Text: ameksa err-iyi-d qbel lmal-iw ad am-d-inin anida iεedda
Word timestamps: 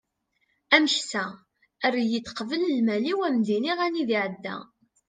ameksa 0.75 1.23
err-iyi-d 1.85 2.27
qbel 2.37 2.63
lmal-iw 2.77 3.19
ad 3.25 3.31
am-d-inin 3.35 3.79
anida 3.85 4.17
iεedda 4.21 4.57